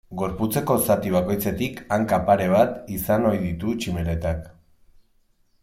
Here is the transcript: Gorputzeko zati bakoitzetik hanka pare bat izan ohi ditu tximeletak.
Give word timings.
Gorputzeko 0.19 0.77
zati 0.87 1.11
bakoitzetik 1.15 1.83
hanka 1.97 2.19
pare 2.31 2.47
bat 2.53 2.91
izan 2.97 3.29
ohi 3.33 3.39
ditu 3.45 3.75
tximeletak. 3.83 4.49